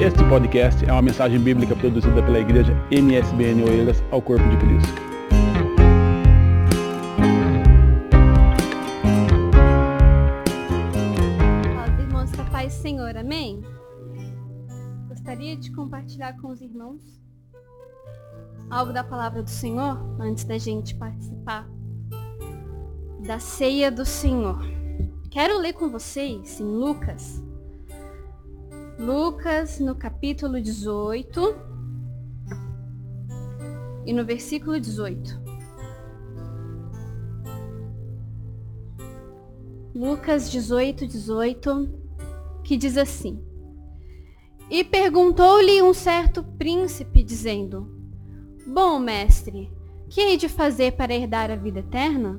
[0.00, 4.94] Este podcast é uma mensagem bíblica produzida pela igreja MSBN Oeiras ao Corpo de Cristo.
[11.74, 13.60] Fala, irmãos, que a paz do Senhor, amém?
[15.06, 17.20] Gostaria de compartilhar com os irmãos
[18.70, 21.68] algo da palavra do Senhor antes da gente participar
[23.26, 24.62] da ceia do Senhor.
[25.30, 27.49] Quero ler com vocês em Lucas.
[29.00, 31.56] Lucas, no capítulo 18
[34.04, 35.40] e no versículo 18.
[39.94, 41.88] Lucas 18, 18,
[42.62, 43.42] que diz assim:
[44.70, 47.88] E perguntou-lhe um certo príncipe, dizendo:
[48.66, 49.72] Bom mestre,
[50.10, 52.38] que hei de fazer para herdar a vida eterna?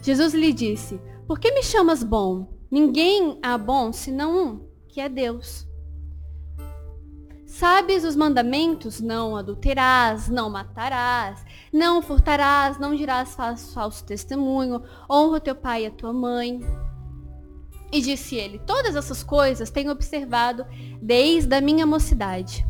[0.00, 2.55] Jesus lhe disse: Por que me chamas bom?
[2.70, 5.66] Ninguém há bom senão um, que é Deus.
[7.46, 9.00] Sabes os mandamentos?
[9.00, 13.36] Não adulterás, não matarás, não furtarás, não dirás
[13.72, 16.60] falso testemunho, honra teu pai e a tua mãe.
[17.92, 20.66] E disse ele: Todas essas coisas tenho observado
[21.00, 22.66] desde a minha mocidade.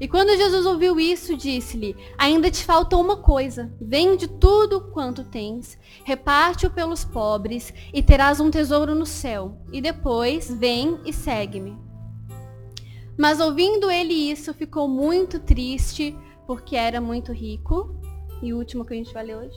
[0.00, 3.72] E quando Jesus ouviu isso, disse-lhe: Ainda te falta uma coisa.
[3.80, 9.56] Vende tudo quanto tens, reparte-o pelos pobres, e terás um tesouro no céu.
[9.72, 11.76] E depois vem e segue-me.
[13.18, 17.94] Mas ouvindo ele isso, ficou muito triste, porque era muito rico.
[18.42, 19.56] E o último que a gente vai ler hoje.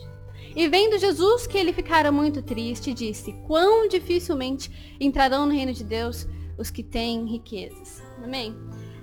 [0.55, 5.83] E vendo Jesus que ele ficara muito triste, disse: Quão dificilmente entrarão no reino de
[5.83, 8.01] Deus os que têm riquezas.
[8.23, 8.55] Amém?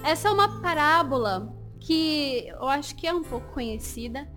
[0.02, 4.28] Essa é uma parábola que eu acho que é um pouco conhecida,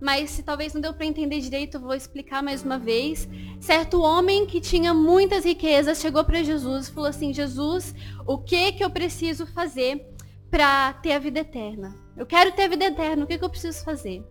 [0.00, 3.28] mas se talvez não deu para entender direito, vou explicar mais uma vez.
[3.60, 7.94] Certo homem que tinha muitas riquezas chegou para Jesus e falou assim: Jesus,
[8.26, 10.06] o que que eu preciso fazer
[10.50, 11.94] para ter a vida eterna?
[12.16, 14.22] Eu quero ter a vida eterna, o que que eu preciso fazer?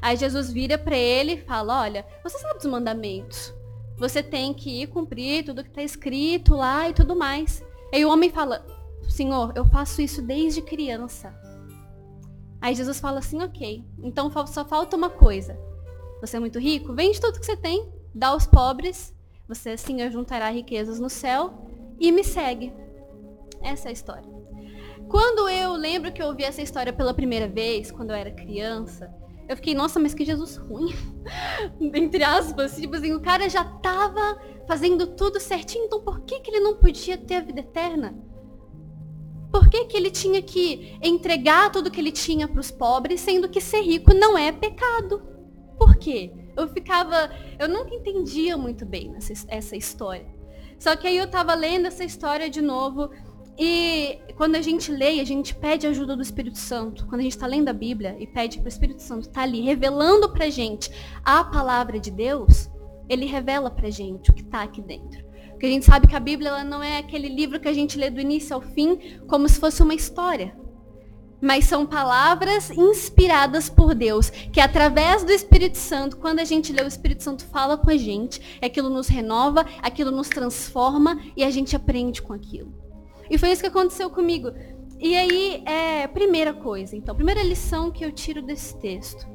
[0.00, 3.52] Aí Jesus vira para ele e fala: Olha, você sabe dos mandamentos?
[3.96, 7.64] Você tem que ir cumprir tudo que está escrito lá e tudo mais.
[7.92, 8.64] Aí o homem fala:
[9.08, 11.34] Senhor, eu faço isso desde criança.
[12.60, 15.58] Aí Jesus fala assim, ok, então só falta uma coisa.
[16.20, 16.94] Você é muito rico?
[16.94, 19.14] Vende tudo que você tem, dá aos pobres,
[19.46, 21.68] você assim juntará riquezas no céu
[22.00, 22.72] e me segue.
[23.62, 24.34] Essa é a história.
[25.08, 29.14] Quando eu lembro que eu ouvi essa história pela primeira vez, quando eu era criança,
[29.48, 30.94] eu fiquei, nossa, mas que Jesus ruim.
[31.80, 36.50] Entre aspas, tipo assim, o cara já tava fazendo tudo certinho, então por que, que
[36.50, 38.14] ele não podia ter a vida eterna?
[39.54, 43.48] Por que, que ele tinha que entregar tudo que ele tinha para os pobres, sendo
[43.48, 45.22] que ser rico não é pecado?
[45.78, 46.32] Por quê?
[46.56, 47.30] Eu ficava.
[47.56, 50.26] Eu nunca entendia muito bem essa, essa história.
[50.76, 53.10] Só que aí eu estava lendo essa história de novo.
[53.56, 57.06] E quando a gente lê, a gente pede ajuda do Espírito Santo.
[57.06, 59.42] Quando a gente está lendo a Bíblia e pede para o Espírito Santo estar tá
[59.42, 60.90] ali revelando para gente
[61.24, 62.68] a palavra de Deus,
[63.08, 65.23] ele revela para gente o que está aqui dentro.
[65.54, 67.96] Porque a gente sabe que a Bíblia ela não é aquele livro que a gente
[67.96, 70.56] lê do início ao fim como se fosse uma história.
[71.40, 76.82] Mas são palavras inspiradas por Deus, que através do Espírito Santo, quando a gente lê,
[76.82, 81.50] o Espírito Santo fala com a gente, aquilo nos renova, aquilo nos transforma e a
[81.50, 82.72] gente aprende com aquilo.
[83.30, 84.52] E foi isso que aconteceu comigo.
[84.98, 89.26] E aí, é, primeira coisa, então, primeira lição que eu tiro desse texto.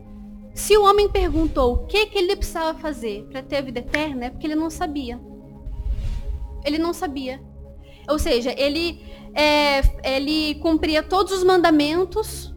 [0.54, 4.26] Se o homem perguntou o que, que ele precisava fazer para ter a vida eterna,
[4.26, 5.20] é porque ele não sabia.
[6.64, 7.42] Ele não sabia.
[8.08, 9.02] Ou seja, ele,
[9.34, 12.54] é, ele cumpria todos os mandamentos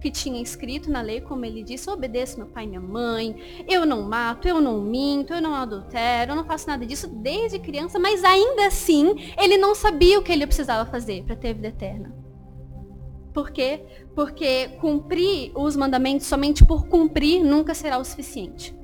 [0.00, 3.84] que tinha escrito na lei, como ele disse, obedeço meu pai e minha mãe, eu
[3.84, 7.98] não mato, eu não minto, eu não adultero, eu não faço nada disso desde criança,
[7.98, 12.14] mas ainda assim ele não sabia o que ele precisava fazer para ter vida eterna.
[13.34, 13.84] Por quê?
[14.14, 18.74] Porque cumprir os mandamentos somente por cumprir nunca será o suficiente.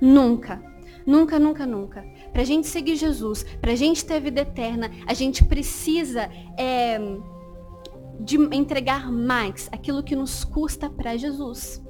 [0.00, 0.62] Nunca.
[1.06, 2.04] Nunca, nunca, nunca.
[2.34, 6.28] Para a gente seguir Jesus, para a gente ter vida eterna, a gente precisa
[6.58, 6.98] é,
[8.18, 11.80] de entregar mais aquilo que nos custa para Jesus.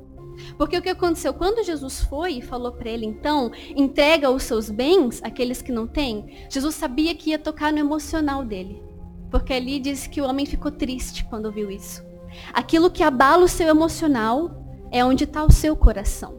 [0.58, 1.32] Porque o que aconteceu?
[1.32, 5.86] Quando Jesus foi e falou para ele, então, entrega os seus bens, aqueles que não
[5.86, 8.82] têm, Jesus sabia que ia tocar no emocional dele.
[9.30, 12.04] Porque ali diz que o homem ficou triste quando viu isso.
[12.52, 16.38] Aquilo que abala o seu emocional é onde está o seu coração.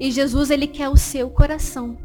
[0.00, 1.96] E Jesus, ele quer o seu coração.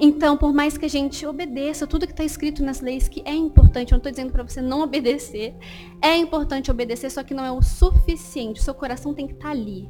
[0.00, 3.34] Então, por mais que a gente obedeça tudo que está escrito nas leis, que é
[3.34, 5.54] importante, eu não estou dizendo para você não obedecer,
[6.02, 8.60] é importante obedecer, só que não é o suficiente.
[8.60, 9.88] O seu coração tem que estar tá ali.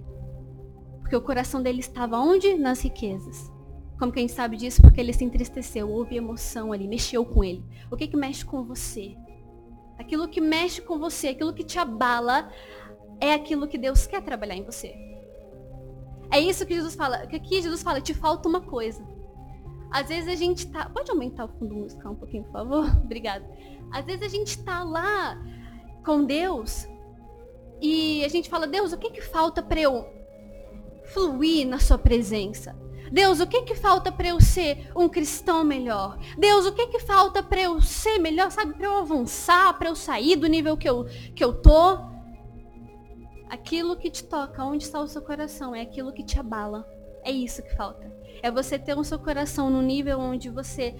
[1.00, 2.54] Porque o coração dele estava onde?
[2.54, 3.50] Nas riquezas.
[3.98, 4.80] Como que a gente sabe disso?
[4.80, 7.64] Porque ele se entristeceu, houve emoção ali, mexeu com ele.
[7.90, 9.16] O que que mexe com você?
[9.98, 12.48] Aquilo que mexe com você, aquilo que te abala,
[13.20, 14.94] é aquilo que Deus quer trabalhar em você.
[16.30, 17.26] É isso que Jesus fala.
[17.26, 19.02] Que aqui Jesus fala, te falta uma coisa.
[19.90, 20.88] Às vezes a gente tá.
[20.88, 22.84] Pode aumentar o fundo musical um pouquinho, por favor?
[23.04, 23.44] Obrigada.
[23.92, 25.40] Às vezes a gente tá lá
[26.04, 26.86] com Deus
[27.80, 30.06] e a gente fala, Deus, o que que falta para eu
[31.12, 32.76] fluir na sua presença?
[33.10, 36.18] Deus, o que que falta para eu ser um cristão melhor?
[36.36, 38.74] Deus, o que que falta para eu ser melhor, sabe?
[38.74, 41.98] Para eu avançar, para eu sair do nível que eu, que eu tô?
[43.48, 46.86] Aquilo que te toca, onde está o seu coração, é aquilo que te abala.
[47.24, 48.17] É isso que falta.
[48.42, 50.94] É você ter o seu coração no nível onde você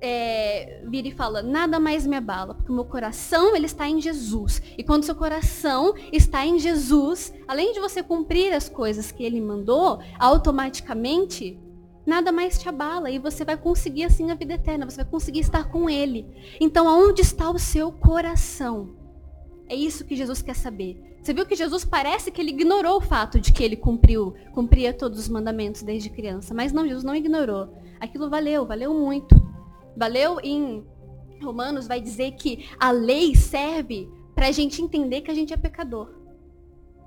[0.00, 4.00] é, vira e fala, nada mais me abala, porque o meu coração ele está em
[4.00, 4.62] Jesus.
[4.76, 9.40] E quando seu coração está em Jesus, além de você cumprir as coisas que ele
[9.40, 11.60] mandou, automaticamente
[12.06, 15.40] nada mais te abala e você vai conseguir assim a vida eterna, você vai conseguir
[15.40, 16.26] estar com ele.
[16.58, 18.96] Então, aonde está o seu coração?
[19.68, 21.09] É isso que Jesus quer saber.
[21.22, 24.92] Você viu que Jesus parece que ele ignorou o fato de que ele cumpriu, cumpria
[24.92, 27.74] todos os mandamentos desde criança, mas não, Jesus não ignorou.
[28.00, 29.34] Aquilo valeu, valeu muito.
[29.96, 30.84] Valeu em
[31.42, 35.56] Romanos vai dizer que a lei serve para a gente entender que a gente é
[35.56, 36.14] pecador.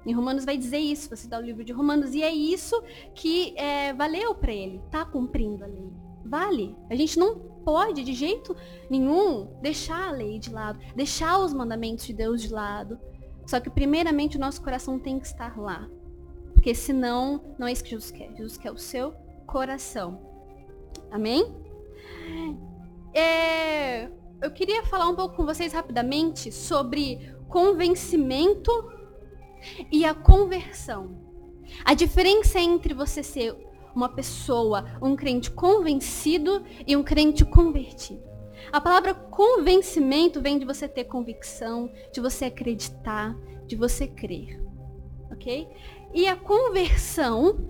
[0.05, 2.81] Em Romanos vai dizer isso, você dá o livro de Romanos, e é isso
[3.15, 5.89] que é, valeu para ele, tá cumprindo a lei.
[6.25, 6.75] Vale.
[6.89, 8.55] A gente não pode, de jeito
[8.89, 12.99] nenhum, deixar a lei de lado, deixar os mandamentos de Deus de lado.
[13.45, 15.89] Só que, primeiramente, o nosso coração tem que estar lá.
[16.53, 18.29] Porque senão, não é isso que Jesus quer.
[18.29, 19.13] Jesus quer o seu
[19.45, 20.19] coração.
[21.11, 21.53] Amém?
[23.13, 24.05] É,
[24.41, 28.71] eu queria falar um pouco com vocês rapidamente sobre convencimento
[29.91, 31.15] e a conversão.
[31.85, 33.55] A diferença entre você ser
[33.95, 38.32] uma pessoa, um crente convencido e um crente convertido.
[38.71, 43.35] A palavra convencimento vem de você ter convicção, de você acreditar,
[43.67, 44.61] de você crer.
[45.31, 45.67] Ok?
[46.13, 47.69] E a conversão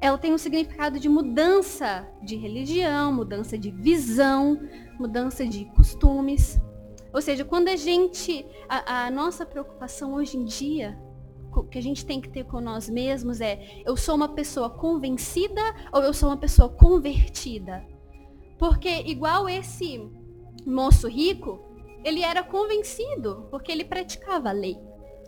[0.00, 4.58] ela tem um significado de mudança de religião, mudança de visão,
[4.98, 6.58] mudança de costumes.
[7.12, 10.98] Ou seja, quando a gente, a, a, nossa preocupação hoje em dia,
[11.70, 15.60] que a gente tem que ter com nós mesmos é, eu sou uma pessoa convencida
[15.92, 17.84] ou eu sou uma pessoa convertida?
[18.56, 20.00] Porque igual esse
[20.66, 21.60] moço rico,
[22.04, 24.78] ele era convencido, porque ele praticava a lei.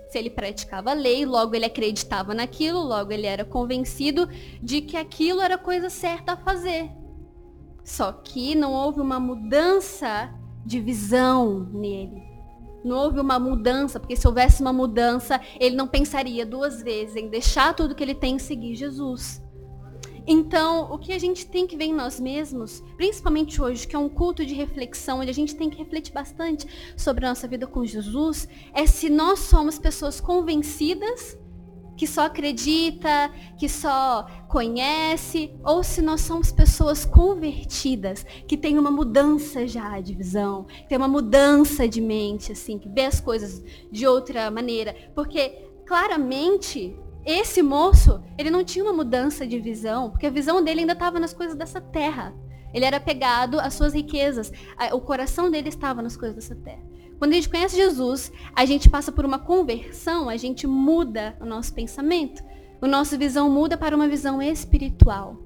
[0.08, 4.28] Se ele praticava a lei, logo ele acreditava naquilo, logo ele era convencido
[4.62, 6.90] de que aquilo era coisa certa a fazer.
[7.84, 10.32] Só que não houve uma mudança
[10.64, 12.22] de visão nele.
[12.84, 17.28] Não houve uma mudança, porque se houvesse uma mudança, ele não pensaria duas vezes em
[17.28, 19.42] deixar tudo que ele tem e seguir Jesus.
[20.26, 23.98] Então, o que a gente tem que ver em nós mesmos, principalmente hoje, que é
[23.98, 26.66] um culto de reflexão, onde a gente tem que refletir bastante
[26.96, 31.36] sobre a nossa vida com Jesus, é se nós somos pessoas convencidas,
[31.96, 38.90] que só acredita, que só conhece, ou se nós somos pessoas convertidas, que tem uma
[38.90, 44.06] mudança já de visão, tem uma mudança de mente, assim, que vê as coisas de
[44.06, 44.96] outra maneira.
[45.14, 50.80] Porque claramente esse moço, ele não tinha uma mudança de visão, porque a visão dele
[50.80, 52.34] ainda estava nas coisas dessa terra.
[52.74, 54.50] Ele era pegado às suas riquezas.
[54.92, 56.82] O coração dele estava nas coisas dessa terra.
[57.18, 61.44] Quando a gente conhece Jesus, a gente passa por uma conversão, a gente muda o
[61.44, 62.42] nosso pensamento.
[62.80, 65.36] O nossa visão muda para uma visão espiritual.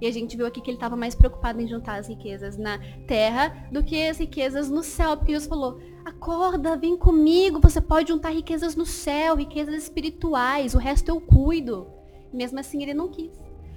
[0.00, 2.78] E a gente viu aqui que ele estava mais preocupado em juntar as riquezas na
[3.06, 8.08] terra do que as riquezas no céu, porque Jesus falou: acorda, vem comigo, você pode
[8.08, 11.86] juntar riquezas no céu, riquezas espirituais, o resto eu cuido.
[12.32, 13.32] Mesmo assim ele não quis,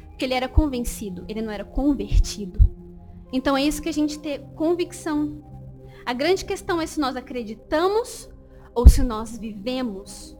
[0.09, 2.59] porque ele era convencido, ele não era convertido.
[3.31, 5.43] Então é isso que a gente tem convicção.
[6.05, 8.29] A grande questão é se nós acreditamos
[8.75, 10.37] ou se nós vivemos.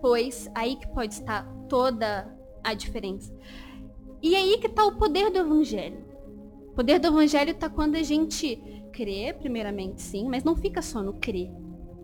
[0.00, 2.28] Pois aí que pode estar toda
[2.62, 3.32] a diferença.
[4.22, 6.04] E aí que está o poder do evangelho.
[6.68, 8.60] O poder do evangelho está quando a gente
[8.94, 11.50] crê, primeiramente sim, mas não fica só no crer.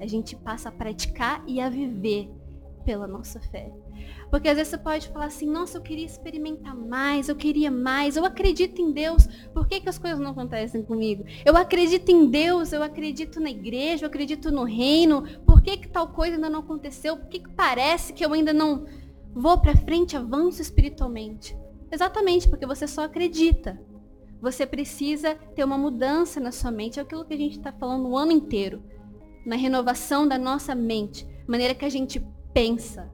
[0.00, 2.28] A gente passa a praticar e a viver
[2.84, 3.70] pela nossa fé.
[4.30, 8.16] Porque às vezes você pode falar assim, nossa, eu queria experimentar mais, eu queria mais,
[8.16, 11.24] eu acredito em Deus, por que, que as coisas não acontecem comigo?
[11.44, 15.88] Eu acredito em Deus, eu acredito na igreja, eu acredito no reino, por que, que
[15.88, 17.16] tal coisa ainda não aconteceu?
[17.16, 18.86] Por que, que parece que eu ainda não
[19.34, 21.56] vou para frente, avanço espiritualmente?
[21.92, 23.78] Exatamente, porque você só acredita.
[24.40, 26.98] Você precisa ter uma mudança na sua mente.
[26.98, 28.82] É aquilo que a gente está falando o ano inteiro.
[29.44, 31.26] Na renovação da nossa mente.
[31.46, 33.12] Maneira que a gente pensa.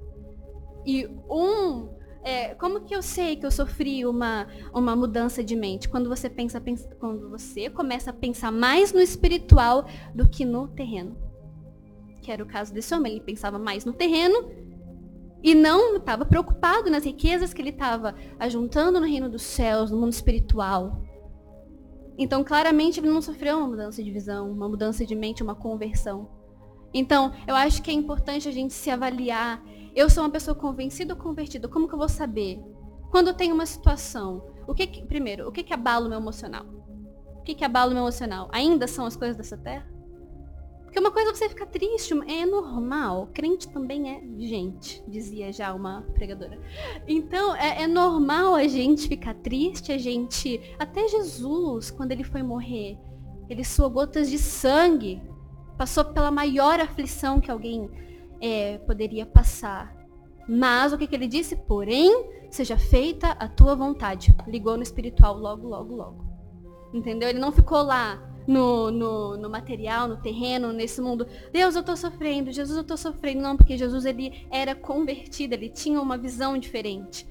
[0.86, 1.88] E um
[2.26, 5.88] é, como que eu sei que eu sofri uma, uma mudança de mente?
[5.88, 10.66] Quando você pensa, pensa, quando você começa a pensar mais no espiritual do que no
[10.66, 11.16] terreno.
[12.20, 14.50] Que era o caso desse homem, ele pensava mais no terreno
[15.40, 19.96] e não estava preocupado nas riquezas que ele estava ajuntando no reino dos céus, no
[20.00, 21.00] mundo espiritual.
[22.18, 26.28] Então, claramente, ele não sofreu uma mudança de visão, uma mudança de mente, uma conversão.
[26.94, 29.62] Então, eu acho que é importante a gente se avaliar.
[29.94, 31.68] Eu sou uma pessoa convencida ou convertida?
[31.68, 32.58] Como que eu vou saber?
[33.10, 36.64] Quando tem uma situação, o que, que primeiro, o que que abala o meu emocional?
[37.36, 38.48] O que que abala o meu emocional?
[38.50, 39.86] Ainda são as coisas dessa terra?
[40.96, 43.28] Porque uma coisa é você ficar triste, é normal.
[43.34, 46.58] Crente também é gente, dizia já uma pregadora.
[47.06, 50.58] Então, é, é, normal a gente ficar triste, a gente.
[50.78, 52.96] Até Jesus, quando ele foi morrer,
[53.46, 55.22] ele suou gotas de sangue.
[55.76, 57.90] Passou pela maior aflição que alguém
[58.40, 59.94] é, poderia passar.
[60.48, 61.56] Mas o que, que ele disse?
[61.56, 64.34] Porém, seja feita a tua vontade.
[64.46, 66.24] Ligou no espiritual logo, logo, logo.
[66.94, 67.28] Entendeu?
[67.28, 71.26] Ele não ficou lá no, no, no, material, no terreno, nesse mundo.
[71.52, 72.52] Deus, eu estou sofrendo.
[72.52, 73.42] Jesus, eu estou sofrendo.
[73.42, 77.26] Não, porque Jesus ele era convertido, ele tinha uma visão diferente.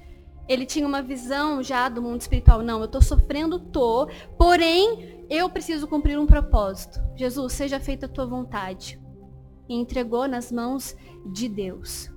[0.48, 2.62] Ele tinha uma visão já do mundo espiritual.
[2.62, 4.08] Não, eu estou sofrendo, tô.
[4.38, 7.00] Porém, eu preciso cumprir um propósito.
[7.16, 9.00] Jesus, seja feita a tua vontade.
[9.68, 10.94] E entregou nas mãos
[11.32, 12.10] de Deus.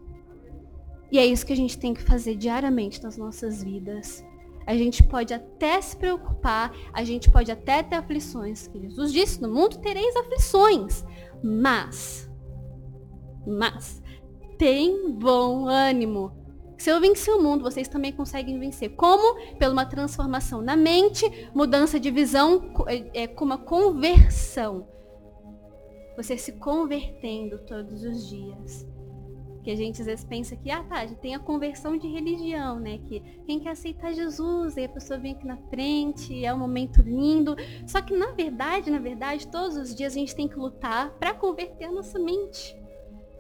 [1.12, 4.24] E é isso que a gente tem que fazer diariamente nas nossas vidas
[4.66, 8.68] a gente pode até se preocupar, a gente pode até ter aflições.
[8.68, 11.04] Que Jesus disse, no mundo tereis aflições,
[11.44, 12.30] mas,
[13.46, 14.02] mas,
[14.58, 16.40] tem bom ânimo.
[16.78, 18.96] Se eu vencer o mundo, vocês também conseguem vencer.
[18.96, 19.58] Como?
[19.58, 24.88] Pela uma transformação na mente, mudança de visão, é, é, com uma conversão.
[26.16, 28.88] Você se convertendo todos os dias.
[29.64, 33.00] Que a gente às vezes pensa que, ah tá, tem a conversão de religião, né?
[33.00, 37.02] Que quem quer aceitar Jesus, aí a pessoa vem aqui na frente, é um momento
[37.02, 37.56] lindo.
[37.86, 41.34] Só que na verdade, na verdade, todos os dias a gente tem que lutar para
[41.34, 42.78] converter a nossa mente.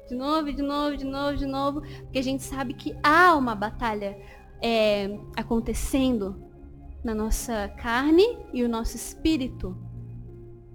[0.10, 1.82] De novo, de novo, de novo, de novo.
[1.82, 4.18] Porque a gente sabe que há uma batalha
[4.62, 6.36] é, acontecendo
[7.04, 9.78] na nossa carne e o nosso espírito.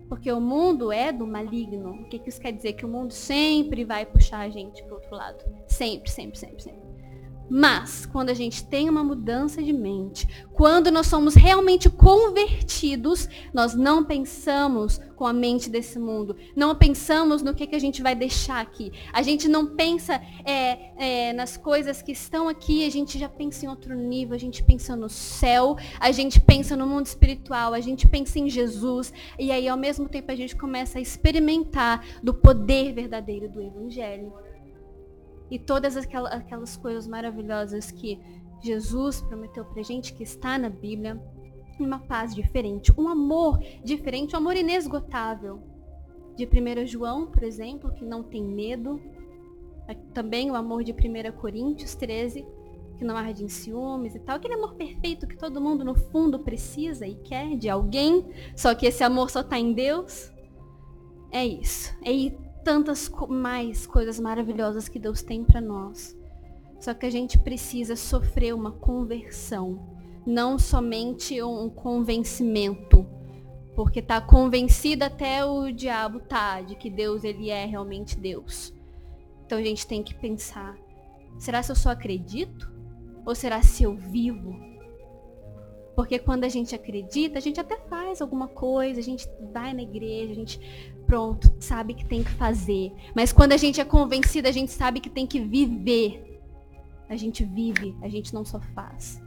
[0.08, 2.02] Porque o mundo é do maligno.
[2.02, 2.74] O que, isso quer dizer?
[2.74, 5.44] Que o mundo sempre vai puxar a gente para outro lado.
[5.66, 6.93] Sempre, sempre, sempre, sempre.
[7.48, 13.74] Mas, quando a gente tem uma mudança de mente, quando nós somos realmente convertidos, nós
[13.74, 18.14] não pensamos com a mente desse mundo, não pensamos no que, que a gente vai
[18.14, 18.92] deixar aqui.
[19.12, 23.66] A gente não pensa é, é, nas coisas que estão aqui, a gente já pensa
[23.66, 27.80] em outro nível, a gente pensa no céu, a gente pensa no mundo espiritual, a
[27.80, 32.32] gente pensa em Jesus, e aí ao mesmo tempo a gente começa a experimentar do
[32.32, 34.32] poder verdadeiro do Evangelho
[35.50, 38.18] e todas aquelas coisas maravilhosas que
[38.62, 41.20] Jesus prometeu pra gente, que está na Bíblia,
[41.78, 45.60] uma paz diferente, um amor diferente, um amor inesgotável.
[46.36, 49.00] De 1 João, por exemplo, que não tem medo.
[50.12, 52.44] Também o amor de 1 Coríntios 13,
[52.96, 54.36] que não arde em ciúmes e tal.
[54.36, 58.86] Aquele amor perfeito que todo mundo no fundo precisa e quer de alguém, só que
[58.86, 60.32] esse amor só está em Deus.
[61.30, 61.94] É isso.
[62.02, 62.10] É
[62.64, 66.16] tantas mais coisas maravilhosas que Deus tem para nós.
[66.80, 69.78] Só que a gente precisa sofrer uma conversão,
[70.26, 73.06] não somente um convencimento,
[73.76, 78.72] porque tá convencido até o diabo tá de que Deus ele é realmente Deus.
[79.44, 80.76] Então a gente tem que pensar,
[81.38, 82.72] será se eu só acredito
[83.26, 84.54] ou será se eu vivo?
[85.94, 89.82] Porque quando a gente acredita, a gente até faz alguma coisa, a gente vai na
[89.82, 92.92] igreja, a gente pronto, sabe que tem que fazer.
[93.14, 96.42] Mas quando a gente é convencida, a gente sabe que tem que viver.
[97.08, 99.22] A gente vive, a gente não só faz.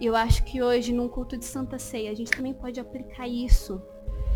[0.00, 3.82] Eu acho que hoje, num culto de Santa Ceia, a gente também pode aplicar isso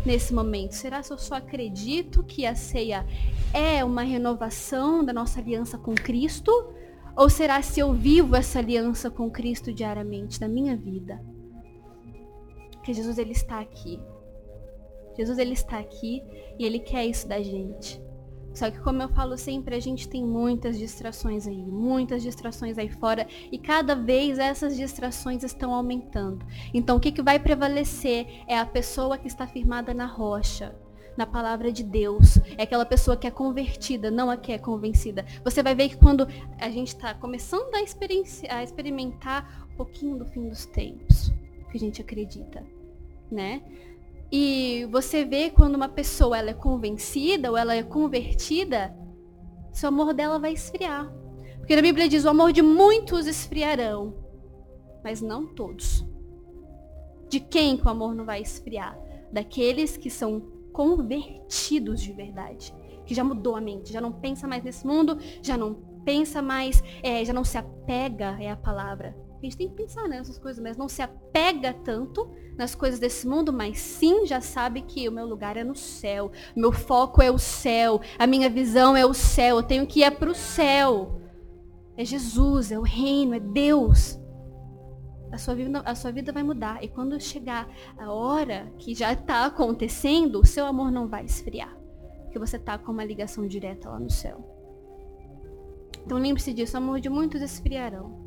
[0.05, 0.73] nesse momento.
[0.73, 3.03] Será que eu só acredito que a ceia
[3.51, 6.51] é uma renovação da nossa aliança com Cristo?
[7.15, 11.19] Ou será se eu vivo essa aliança com Cristo diariamente na minha vida?
[12.83, 13.99] Que Jesus ele está aqui.
[15.17, 16.23] Jesus ele está aqui
[16.57, 18.01] e ele quer isso da gente.
[18.53, 22.89] Só que como eu falo sempre, a gente tem muitas distrações aí, muitas distrações aí
[22.89, 26.43] fora e cada vez essas distrações estão aumentando.
[26.73, 30.75] Então o que, que vai prevalecer é a pessoa que está firmada na rocha,
[31.15, 32.37] na palavra de Deus.
[32.57, 35.23] É aquela pessoa que é convertida, não a que é convencida.
[35.43, 36.27] Você vai ver que quando
[36.59, 41.31] a gente está começando a, a experimentar um pouquinho do fim dos tempos,
[41.69, 42.63] que a gente acredita,
[43.31, 43.61] né?
[44.31, 48.95] E você vê quando uma pessoa ela é convencida ou ela é convertida,
[49.71, 51.11] seu amor dela vai esfriar.
[51.57, 54.15] Porque na Bíblia diz: o amor de muitos esfriarão,
[55.03, 56.05] mas não todos.
[57.29, 58.97] De quem que o amor não vai esfriar?
[59.31, 60.39] Daqueles que são
[60.71, 62.73] convertidos de verdade.
[63.05, 66.83] Que já mudou a mente, já não pensa mais nesse mundo, já não pensa mais,
[67.01, 69.15] é, já não se apega, é a palavra.
[69.37, 73.27] A gente tem que pensar nessas coisas, mas não se apega tanto nas coisas desse
[73.27, 77.29] mundo, mas sim já sabe que o meu lugar é no céu, meu foco é
[77.29, 81.21] o céu, a minha visão é o céu, eu tenho que ir para o céu.
[81.95, 84.19] É Jesus, é o reino, é Deus
[85.31, 86.83] a sua, vida, a sua vida vai mudar.
[86.83, 91.75] E quando chegar a hora que já está acontecendo, o seu amor não vai esfriar.
[92.23, 94.53] Porque você está com uma ligação direta lá no céu.
[96.05, 98.26] Então lembre-se disso, amor de muitos esfriarão.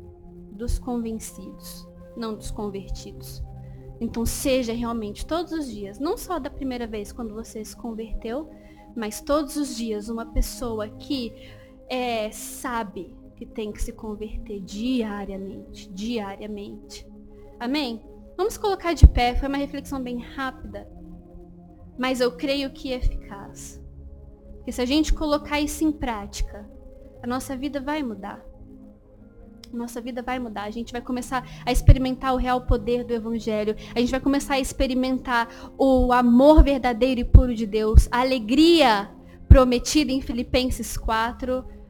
[0.61, 3.43] Dos convencidos, não dos convertidos.
[3.99, 8.47] Então seja realmente todos os dias, não só da primeira vez quando você se converteu,
[8.95, 11.33] mas todos os dias uma pessoa que
[11.89, 17.07] é, sabe que tem que se converter diariamente, diariamente.
[17.59, 17.99] Amém?
[18.37, 20.87] Vamos colocar de pé, foi uma reflexão bem rápida,
[21.97, 23.83] mas eu creio que é eficaz.
[24.57, 26.69] Porque se a gente colocar isso em prática,
[27.23, 28.50] a nossa vida vai mudar.
[29.73, 30.63] Nossa vida vai mudar.
[30.63, 33.75] A gente vai começar a experimentar o real poder do Evangelho.
[33.95, 35.47] A gente vai começar a experimentar
[35.77, 39.09] o amor verdadeiro e puro de Deus, a alegria
[39.47, 41.81] prometida em Filipenses 4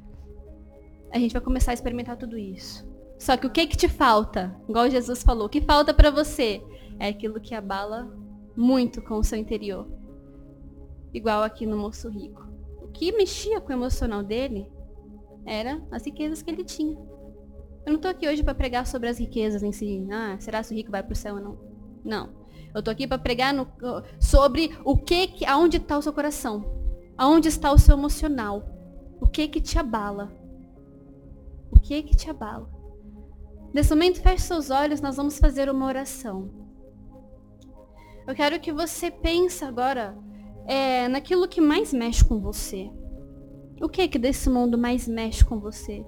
[1.11, 2.89] a gente vai começar a experimentar tudo isso.
[3.19, 4.55] Só que o que que te falta?
[4.67, 6.63] Igual Jesus falou, o que falta para você?
[6.97, 8.09] É aquilo que abala
[8.55, 9.87] muito com o seu interior.
[11.13, 12.47] Igual aqui no moço rico.
[12.81, 14.65] O que mexia com o emocional dele
[15.45, 16.97] era as riquezas que ele tinha.
[17.85, 20.07] Eu não tô aqui hoje para pregar sobre as riquezas em si.
[20.11, 21.57] Ah, será que o rico vai pro céu ou não?
[22.03, 22.29] Não.
[22.73, 23.67] Eu tô aqui para pregar no,
[24.19, 26.63] sobre o que, aonde está o seu coração,
[27.17, 28.63] aonde está o seu emocional,
[29.19, 30.31] o que que te abala,
[31.81, 32.69] que que te abala?
[33.73, 36.49] Nesse momento, feche seus olhos, nós vamos fazer uma oração.
[38.27, 40.17] Eu quero que você pense agora
[40.65, 42.89] é, naquilo que mais mexe com você.
[43.81, 46.05] O que que desse mundo mais mexe com você?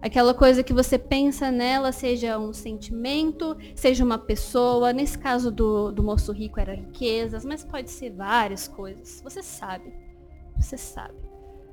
[0.00, 4.92] Aquela coisa que você pensa nela, seja um sentimento, seja uma pessoa.
[4.92, 9.20] Nesse caso do, do moço rico era riquezas, mas pode ser várias coisas.
[9.24, 9.92] Você sabe.
[10.56, 11.14] Você sabe.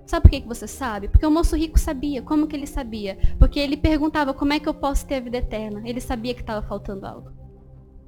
[0.07, 1.07] Sabe por que, que você sabe?
[1.07, 2.21] Porque o moço rico sabia.
[2.21, 3.17] Como que ele sabia?
[3.39, 5.81] Porque ele perguntava como é que eu posso ter a vida eterna.
[5.85, 7.31] Ele sabia que estava faltando algo.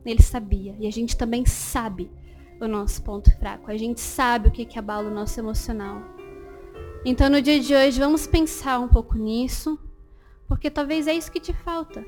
[0.06, 0.76] Ele sabia.
[0.80, 2.10] E a gente também sabe
[2.60, 3.70] o nosso ponto fraco.
[3.70, 6.02] A gente sabe o que, que abala o nosso emocional.
[7.06, 9.80] Então no dia de hoje vamos pensar um pouco nisso.
[10.48, 12.06] Porque talvez é isso que te falta.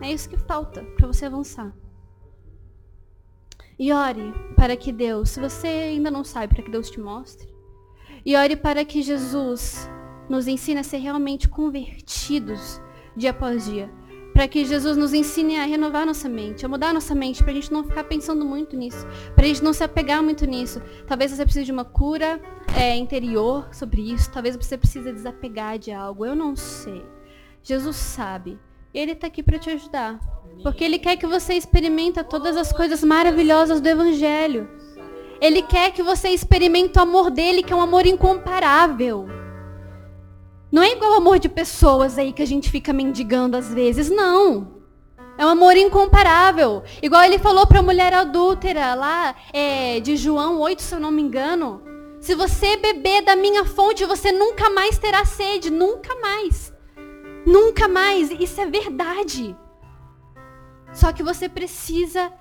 [0.00, 1.74] É isso que falta para você avançar.
[3.78, 7.50] E ore para que Deus, se você ainda não sabe, para que Deus te mostre
[8.24, 9.88] e ore para que Jesus
[10.28, 12.80] nos ensine a ser realmente convertidos
[13.16, 13.90] dia após dia.
[14.32, 17.54] Para que Jesus nos ensine a renovar nossa mente, a mudar nossa mente, para a
[17.54, 20.80] gente não ficar pensando muito nisso, para a gente não se apegar muito nisso.
[21.06, 22.40] Talvez você precise de uma cura
[22.78, 27.04] é, interior sobre isso, talvez você precise desapegar de algo, eu não sei.
[27.62, 28.58] Jesus sabe.
[28.92, 30.18] Ele está aqui para te ajudar.
[30.62, 34.68] Porque Ele quer que você experimente todas as coisas maravilhosas do Evangelho.
[35.40, 39.26] Ele quer que você experimente o amor dele, que é um amor incomparável.
[40.70, 44.10] Não é igual o amor de pessoas aí que a gente fica mendigando às vezes,
[44.10, 44.80] não.
[45.38, 46.82] É um amor incomparável.
[47.02, 51.10] Igual ele falou para a mulher adúltera lá é, de João 8, se eu não
[51.10, 51.82] me engano.
[52.20, 55.70] Se você beber da minha fonte, você nunca mais terá sede.
[55.70, 56.70] Nunca mais.
[57.46, 58.30] Nunca mais.
[58.30, 59.56] Isso é verdade.
[60.92, 62.32] Só que você precisa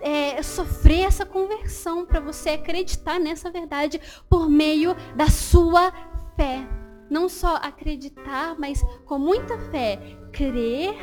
[0.00, 5.92] é, sofrer essa conversão, para você acreditar nessa verdade por meio da sua
[6.36, 6.66] fé.
[7.10, 9.98] Não só acreditar, mas com muita fé,
[10.32, 10.94] crer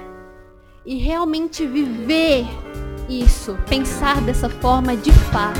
[0.86, 2.46] e realmente viver
[3.10, 5.60] isso, pensar dessa forma de fato.